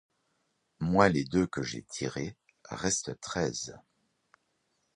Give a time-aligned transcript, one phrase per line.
[0.79, 2.35] Moins les deux que j’ai tirées,
[2.71, 3.77] restent treize.